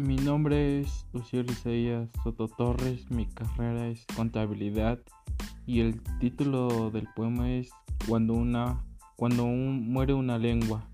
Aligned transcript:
Mi 0.00 0.16
nombre 0.16 0.80
es 0.80 1.04
Lucio 1.12 1.42
Isaías 1.42 2.08
Soto 2.24 2.48
Torres, 2.48 3.10
mi 3.10 3.26
carrera 3.26 3.86
es 3.88 4.06
contabilidad 4.16 4.98
y 5.66 5.80
el 5.80 6.00
título 6.20 6.90
del 6.90 7.06
poema 7.14 7.52
es 7.52 7.70
Cuando 8.08 8.32
una 8.32 8.82
cuando 9.16 9.44
muere 9.44 10.14
una 10.14 10.38
lengua. 10.38 10.88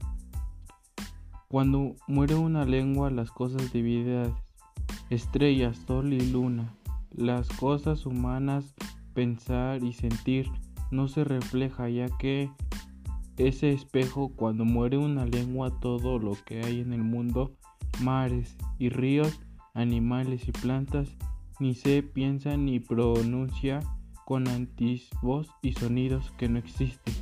Cuando 1.47 1.95
muere 2.09 2.35
una 2.35 2.65
lengua 2.65 3.09
las 3.11 3.31
cosas 3.31 3.73
divididas, 3.73 4.33
estrellas, 5.09 5.79
sol 5.87 6.13
y 6.13 6.33
luna, 6.33 6.75
las 7.13 7.49
cosas 7.49 8.07
humanas, 8.07 8.75
pensar 9.15 9.85
y 9.85 9.93
sentir 9.93 10.51
no 10.91 11.07
se 11.07 11.23
refleja 11.23 11.89
ya 11.89 12.09
que 12.19 12.51
ese 13.37 13.73
espejo 13.73 14.33
cuando 14.35 14.65
muere 14.65 14.99
una 14.99 15.27
lengua 15.27 15.79
todo 15.79 16.19
lo 16.19 16.33
que 16.45 16.65
hay 16.65 16.81
en 16.81 16.93
el 16.93 17.05
mundo 17.05 17.53
mares 18.01 18.57
y 18.79 18.89
ríos, 18.89 19.41
animales 19.75 20.49
y 20.49 20.53
plantas, 20.53 21.09
ni 21.59 21.75
se 21.75 22.03
piensa 22.03 22.57
ni 22.57 22.81
pronuncia 22.81 23.81
con 24.25 24.49
antisvoz 24.49 25.49
y 25.63 25.73
sonidos 25.73 26.33
que 26.39 26.49
no 26.49 26.59
existen. 26.59 27.15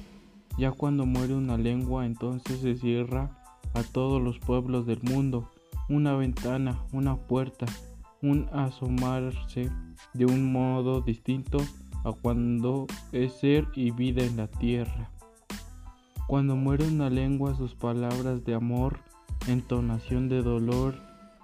Ya 0.57 0.73
cuando 0.73 1.05
muere 1.05 1.35
una 1.35 1.59
lengua, 1.59 2.07
entonces 2.07 2.61
se 2.61 2.77
cierra 2.77 3.31
a 3.75 3.83
todos 3.83 4.23
los 4.23 4.39
pueblos 4.39 4.87
del 4.87 5.03
mundo, 5.03 5.51
una 5.89 6.15
ventana, 6.15 6.79
una 6.93 7.17
puerta, 7.17 7.67
un 8.23 8.49
asomarse 8.53 9.71
de 10.15 10.27
un 10.27 10.53
modo 10.53 11.01
distinto 11.01 11.59
a 12.05 12.13
cuando 12.13 12.87
es 13.13 13.33
ser 13.35 13.69
y 13.75 13.91
vida 13.91 14.23
en 14.25 14.37
la 14.37 14.47
tierra. 14.47 15.11
Cuando 16.27 16.57
muere 16.57 16.87
una 16.87 17.11
lengua, 17.11 17.55
sus 17.55 17.75
palabras 17.75 18.45
de 18.45 18.55
amor 18.55 19.01
entonación 19.49 20.29
de 20.29 20.43
dolor, 20.43 20.95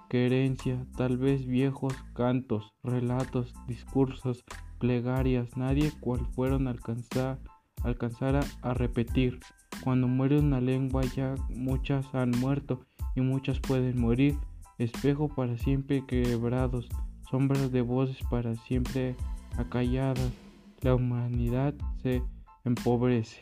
querencia, 0.09 0.85
tal 0.97 1.17
vez 1.17 1.45
viejos 1.45 1.93
cantos, 2.13 2.73
relatos, 2.83 3.53
discursos, 3.67 4.43
plegarias, 4.79 5.55
nadie 5.55 5.91
cual 5.99 6.25
fueron 6.35 6.67
alcanzar, 6.67 7.39
alcanzara 7.83 8.41
a 8.61 8.73
repetir. 8.73 9.39
Cuando 9.83 10.07
muere 10.07 10.39
una 10.39 10.59
lengua 10.59 11.03
ya 11.15 11.35
muchas 11.49 12.05
han 12.13 12.31
muerto 12.31 12.81
y 13.15 13.21
muchas 13.21 13.59
pueden 13.59 14.01
morir, 14.01 14.37
espejo 14.77 15.29
para 15.29 15.57
siempre 15.57 16.05
quebrados, 16.05 16.89
sombras 17.29 17.71
de 17.71 17.81
voces 17.81 18.17
para 18.29 18.55
siempre 18.55 19.15
acalladas, 19.57 20.31
la 20.81 20.95
humanidad 20.95 21.73
se 22.01 22.23
empobrece. 22.65 23.39